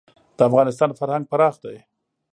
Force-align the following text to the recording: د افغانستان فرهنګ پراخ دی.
د 0.37 0.39
افغانستان 0.49 0.89
فرهنګ 0.99 1.23
پراخ 1.31 1.55
دی. 1.63 1.77